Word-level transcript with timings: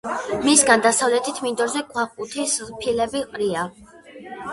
მისგან 0.43 0.83
დასავლეთით, 0.85 1.41
მინდორზე 1.47 1.83
ქვაყუთის 1.89 2.55
ფილები 2.79 3.21
ყრია. 3.35 3.67